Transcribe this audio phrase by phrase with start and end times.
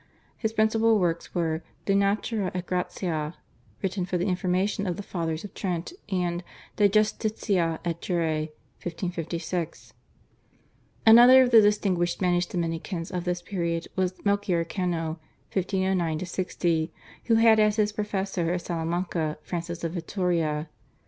[0.35, 3.35] His principal works were /De Natura et Gratia/,
[3.83, 6.43] written for the information of the Fathers of Trent and
[6.77, 8.47] /De Justitia et Jure/
[8.81, 9.93] (1556).
[11.05, 15.19] Another of the distinguished Spanish Dominicans of this period was /Melchior Cano/
[15.53, 16.91] (1509 60),
[17.25, 20.67] who had as his professor at Salamanca Francis of Vittoria.